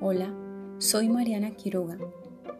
Hola, 0.00 0.32
soy 0.78 1.08
Mariana 1.08 1.50
Quiroga. 1.56 1.98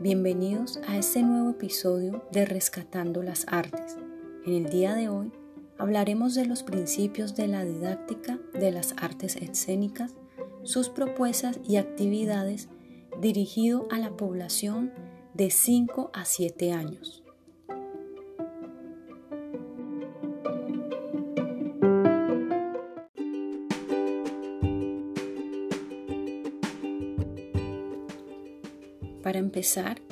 Bienvenidos 0.00 0.80
a 0.88 0.96
este 0.96 1.22
nuevo 1.22 1.50
episodio 1.50 2.24
de 2.32 2.44
Rescatando 2.44 3.22
las 3.22 3.46
Artes. 3.46 3.96
En 4.44 4.54
el 4.54 4.68
día 4.70 4.96
de 4.96 5.08
hoy 5.08 5.30
hablaremos 5.78 6.34
de 6.34 6.46
los 6.46 6.64
principios 6.64 7.36
de 7.36 7.46
la 7.46 7.64
didáctica 7.64 8.40
de 8.52 8.72
las 8.72 8.96
artes 8.96 9.36
escénicas, 9.36 10.16
sus 10.64 10.88
propuestas 10.88 11.60
y 11.64 11.76
actividades 11.76 12.68
dirigido 13.20 13.86
a 13.92 13.98
la 13.98 14.16
población 14.16 14.92
de 15.34 15.50
5 15.50 16.10
a 16.12 16.24
7 16.24 16.72
años. 16.72 17.22
Para 29.22 29.38
empezar, 29.38 30.02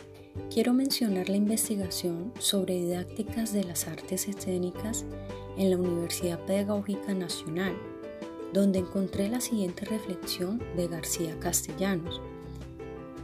quiero 0.51 0.73
mencionar 0.73 1.29
la 1.29 1.37
investigación 1.37 2.33
sobre 2.39 2.75
didácticas 2.75 3.53
de 3.53 3.65
las 3.65 3.87
artes 3.87 4.29
escénicas 4.29 5.05
en 5.59 5.71
la 5.71 5.77
Universidad 5.77 6.39
Pedagógica 6.47 7.13
Nacional, 7.13 7.77
donde 8.55 8.79
encontré 8.79 9.29
la 9.29 9.43
siguiente 9.43 9.85
reflexión 9.85 10.63
de 10.77 10.89
García 10.89 11.39
Castellanos. 11.39 12.23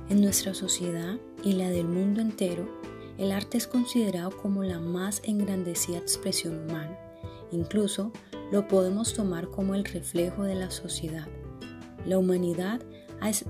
En 0.09 0.20
nuestra 0.20 0.55
sociedad 0.55 1.19
y 1.42 1.55
la 1.55 1.69
del 1.69 1.88
mundo 1.88 2.20
entero, 2.20 2.69
el 3.19 3.33
arte 3.33 3.59
es 3.59 3.66
considerado 3.66 4.30
como 4.37 4.62
la 4.62 4.78
más 4.78 5.20
engrandecida 5.24 5.98
expresión 5.98 6.60
humana. 6.60 6.97
Incluso 7.50 8.12
lo 8.53 8.69
podemos 8.69 9.14
tomar 9.14 9.48
como 9.48 9.75
el 9.75 9.84
reflejo 9.84 10.44
de 10.44 10.55
la 10.55 10.70
sociedad. 10.70 11.27
La 12.05 12.19
humanidad 12.19 12.83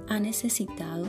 ha 0.09 0.21
necesitado 0.21 1.09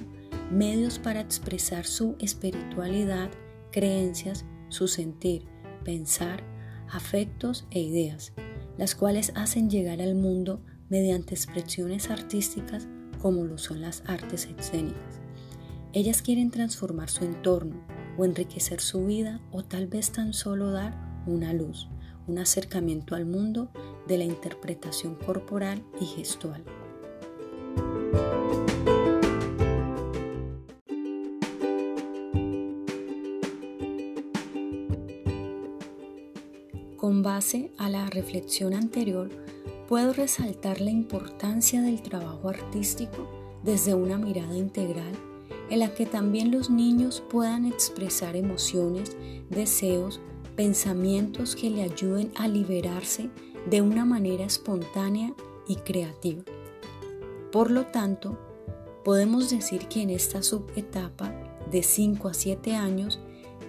medios 0.51 0.99
para 0.99 1.21
expresar 1.21 1.85
su 1.85 2.17
espiritualidad, 2.19 3.29
creencias, 3.71 4.43
su 4.67 4.89
sentir, 4.89 5.45
pensar, 5.85 6.43
afectos 6.91 7.67
e 7.71 7.79
ideas, 7.79 8.33
las 8.77 8.95
cuales 8.95 9.31
hacen 9.35 9.69
llegar 9.69 10.01
al 10.01 10.15
mundo 10.15 10.61
mediante 10.89 11.35
expresiones 11.35 12.09
artísticas 12.09 12.87
como 13.21 13.45
lo 13.45 13.57
son 13.57 13.79
las 13.79 14.03
artes 14.07 14.49
escénicas. 14.57 15.26
Ellas 15.97 16.21
quieren 16.21 16.51
transformar 16.51 17.09
su 17.09 17.25
entorno 17.25 17.81
o 18.19 18.23
enriquecer 18.23 18.81
su 18.81 19.07
vida 19.07 19.41
o 19.51 19.63
tal 19.63 19.87
vez 19.87 20.11
tan 20.11 20.31
solo 20.31 20.69
dar 20.69 20.95
una 21.25 21.53
luz, 21.53 21.87
un 22.27 22.37
acercamiento 22.37 23.15
al 23.15 23.25
mundo 23.25 23.71
de 24.07 24.19
la 24.19 24.23
interpretación 24.23 25.15
corporal 25.15 25.83
y 25.99 26.05
gestual. 26.05 26.63
Con 36.95 37.23
base 37.23 37.71
a 37.79 37.89
la 37.89 38.07
reflexión 38.11 38.75
anterior, 38.75 39.31
puedo 39.87 40.13
resaltar 40.13 40.79
la 40.79 40.91
importancia 40.91 41.81
del 41.81 42.03
trabajo 42.03 42.49
artístico 42.49 43.27
desde 43.63 43.95
una 43.95 44.19
mirada 44.19 44.55
integral 44.55 45.36
en 45.69 45.79
la 45.79 45.93
que 45.93 46.05
también 46.05 46.51
los 46.51 46.69
niños 46.69 47.23
puedan 47.29 47.65
expresar 47.65 48.35
emociones, 48.35 49.17
deseos, 49.49 50.21
pensamientos 50.55 51.55
que 51.55 51.69
le 51.69 51.83
ayuden 51.83 52.31
a 52.35 52.47
liberarse 52.47 53.29
de 53.69 53.81
una 53.81 54.05
manera 54.05 54.45
espontánea 54.45 55.33
y 55.67 55.75
creativa. 55.75 56.43
Por 57.51 57.71
lo 57.71 57.85
tanto, 57.87 58.37
podemos 59.03 59.49
decir 59.49 59.87
que 59.87 60.01
en 60.01 60.09
esta 60.09 60.41
subetapa 60.41 61.33
de 61.71 61.83
5 61.83 62.27
a 62.27 62.33
7 62.33 62.75
años 62.75 63.19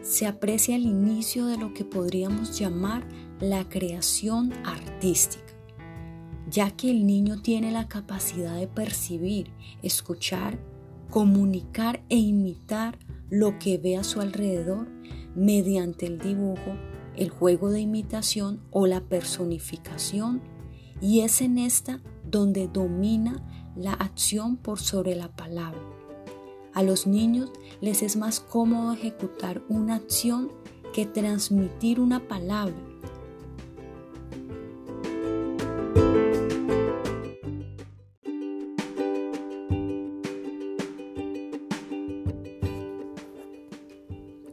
se 0.02 0.26
aprecia 0.26 0.76
el 0.76 0.82
inicio 0.82 1.46
de 1.46 1.58
lo 1.58 1.74
que 1.74 1.84
podríamos 1.84 2.58
llamar 2.58 3.06
la 3.40 3.68
creación 3.68 4.52
artística, 4.64 5.52
ya 6.48 6.70
que 6.70 6.90
el 6.90 7.06
niño 7.06 7.40
tiene 7.42 7.70
la 7.70 7.88
capacidad 7.88 8.56
de 8.56 8.66
percibir, 8.66 9.52
escuchar, 9.82 10.58
comunicar 11.10 12.02
e 12.08 12.16
imitar 12.16 12.98
lo 13.30 13.58
que 13.58 13.78
ve 13.78 13.96
a 13.96 14.04
su 14.04 14.20
alrededor 14.20 14.88
mediante 15.34 16.06
el 16.06 16.18
dibujo, 16.18 16.76
el 17.16 17.30
juego 17.30 17.70
de 17.70 17.80
imitación 17.80 18.60
o 18.70 18.86
la 18.86 19.00
personificación, 19.00 20.40
y 21.00 21.20
es 21.20 21.40
en 21.40 21.58
esta 21.58 22.00
donde 22.24 22.68
domina 22.68 23.42
la 23.76 23.92
acción 23.92 24.56
por 24.56 24.80
sobre 24.80 25.14
la 25.14 25.28
palabra 25.28 25.98
a 26.78 26.82
los 26.84 27.08
niños 27.08 27.50
les 27.80 28.02
es 28.02 28.16
más 28.16 28.38
cómodo 28.38 28.92
ejecutar 28.92 29.62
una 29.68 29.96
acción 29.96 30.52
que 30.94 31.06
transmitir 31.06 31.98
una 31.98 32.28
palabra. 32.28 32.76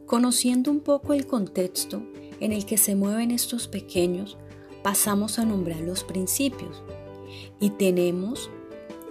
Conociendo 0.06 0.70
un 0.70 0.80
poco 0.80 1.14
el 1.14 1.26
contexto 1.26 2.00
en 2.38 2.52
el 2.52 2.64
que 2.64 2.78
se 2.78 2.94
mueven 2.94 3.32
estos 3.32 3.66
pequeños, 3.66 4.38
pasamos 4.84 5.40
a 5.40 5.44
nombrar 5.44 5.80
los 5.80 6.04
principios 6.04 6.84
y 7.58 7.70
tenemos 7.70 8.50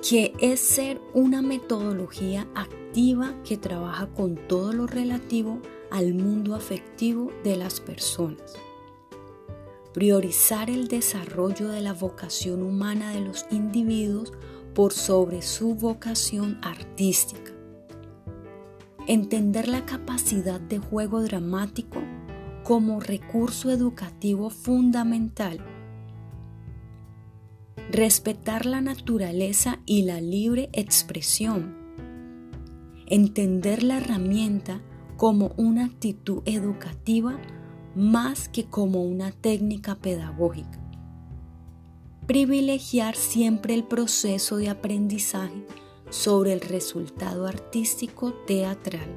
que 0.08 0.32
es 0.40 0.62
ser 0.62 1.02
una 1.14 1.42
metodología 1.42 2.48
activa 2.56 3.36
que 3.44 3.58
trabaja 3.58 4.08
con 4.08 4.36
todo 4.48 4.72
lo 4.72 4.88
relativo 4.88 5.60
al 5.92 6.14
mundo 6.14 6.56
afectivo 6.56 7.30
de 7.44 7.58
las 7.58 7.82
personas. 7.82 8.54
Priorizar 9.94 10.70
el 10.70 10.88
desarrollo 10.88 11.70
de 11.70 11.82
la 11.82 11.94
vocación 11.94 12.62
humana 12.62 13.12
de 13.12 13.20
los 13.20 13.46
individuos 13.52 14.32
por 14.74 14.94
sobre 14.94 15.42
su 15.42 15.76
vocación 15.76 16.58
artística. 16.62 17.55
Entender 19.08 19.68
la 19.68 19.86
capacidad 19.86 20.60
de 20.60 20.80
juego 20.80 21.22
dramático 21.22 22.02
como 22.64 23.00
recurso 23.00 23.72
educativo 23.72 24.50
fundamental. 24.50 25.60
Respetar 27.92 28.66
la 28.66 28.82
naturaleza 28.82 29.80
y 29.86 30.04
la 30.04 30.20
libre 30.22 30.70
expresión 30.74 31.86
entender 33.08 33.84
la 33.84 33.98
herramienta 33.98 34.82
como 35.18 35.54
una 35.58 35.86
actitud 35.86 36.42
educativa 36.46 37.40
más 37.96 38.50
que 38.50 38.66
como 38.66 39.04
una 39.04 39.32
técnica 39.32 39.96
pedagógica. 39.96 40.82
Privilegiar 42.28 43.16
siempre 43.16 43.76
el 43.76 43.84
proceso 43.84 44.58
de 44.58 44.70
aprendizaje 44.70 45.66
sobre 46.10 46.54
el 46.54 46.62
resultado 46.62 47.48
artístico 47.48 48.34
teatral. 48.46 49.08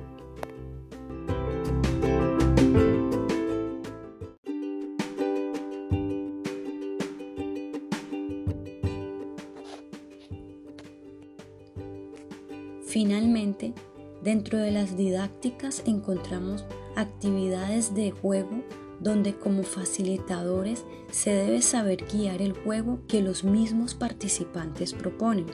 Finalmente, 12.87 13.75
dentro 14.23 14.59
de 14.59 14.71
las 14.71 14.97
didácticas 14.97 15.83
encontramos 15.87 16.65
actividades 16.97 17.95
de 17.95 18.11
juego 18.11 18.65
donde 19.01 19.35
como 19.35 19.63
facilitadores 19.63 20.85
se 21.11 21.31
debe 21.31 21.63
saber 21.63 22.05
guiar 22.13 22.43
el 22.43 22.53
juego 22.53 23.01
que 23.07 23.23
los 23.23 23.45
mismos 23.45 23.95
participantes 23.95 24.93
proponen, 24.93 25.47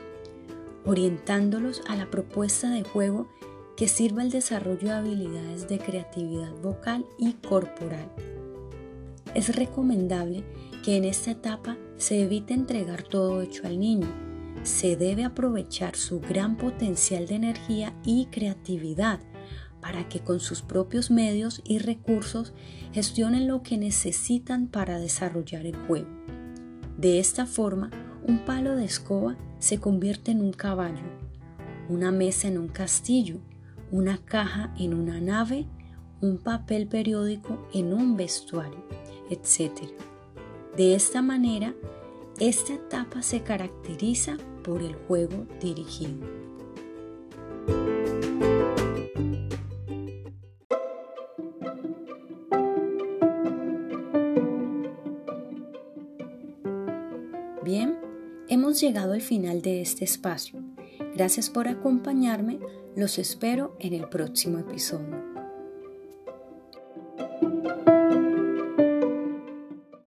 orientándolos 0.85 1.83
a 1.89 1.97
la 1.97 2.11
propuesta 2.11 2.71
de 2.71 2.85
juego 2.85 3.29
que 3.77 3.89
sirva 3.89 4.23
al 4.23 4.31
desarrollo 4.31 4.89
de 4.89 4.95
habilidades 4.95 5.69
de 5.69 5.79
creatividad 5.79 6.53
vocal 6.63 7.07
y 7.19 7.33
corporal. 7.35 8.11
Es 9.35 9.57
recomendable 9.57 10.45
que 10.85 10.97
en 10.97 11.05
esta 11.05 11.33
etapa 11.33 11.77
se 11.97 12.23
evite 12.23 12.55
entregar 12.55 13.03
todo 13.03 13.43
hecho 13.43 13.67
al 13.67 13.81
niño, 13.81 14.07
se 14.63 14.97
debe 14.97 15.25
aprovechar 15.25 15.97
su 15.97 16.21
gran 16.21 16.57
potencial 16.57 17.27
de 17.27 17.35
energía 17.35 17.95
y 18.05 18.27
creatividad 18.27 19.21
para 19.81 20.09
que 20.09 20.21
con 20.21 20.41
sus 20.41 20.63
propios 20.63 21.11
medios 21.11 21.61
y 21.65 21.79
recursos 21.79 22.55
gestionen 22.93 23.47
lo 23.47 23.63
que 23.63 23.77
necesitan 23.77 24.69
para 24.69 24.99
desarrollar 24.99 25.67
el 25.67 25.77
juego. 25.77 26.09
De 26.97 27.19
esta 27.19 27.45
forma, 27.45 27.91
un 28.25 28.45
palo 28.45 28.77
de 28.77 28.85
escoba 28.85 29.37
se 29.59 29.79
convierte 29.79 30.33
en 30.33 30.41
un 30.41 30.53
caballo, 30.53 31.05
una 31.89 32.11
mesa 32.11 32.49
en 32.49 32.59
un 32.59 32.69
castillo, 32.69 33.39
una 33.91 34.19
caja 34.19 34.75
en 34.79 34.95
una 34.95 35.21
nave 35.21 35.67
un 36.25 36.39
papel 36.39 36.87
periódico 36.87 37.59
en 37.75 37.93
un 37.93 38.17
vestuario, 38.17 38.83
etc. 39.29 39.91
De 40.75 40.95
esta 40.95 41.21
manera, 41.21 41.75
esta 42.41 42.75
etapa 42.75 43.21
se 43.23 43.43
caracteriza 43.43 44.39
por 44.63 44.81
el 44.81 44.95
juego 44.95 45.47
dirigido. 45.61 46.44
Hemos 58.65 58.81
llegado 58.81 59.13
al 59.13 59.21
final 59.21 59.61
de 59.61 59.83
este 59.83 60.07
espacio. 60.07 60.65
Gracias 61.15 61.51
por 61.51 61.69
acompañarme, 61.69 62.61
los 62.97 63.19
espero 63.19 63.77
en 63.79 63.93
el 63.93 64.09
próximo 64.09 64.59
episodio. 64.59 65.34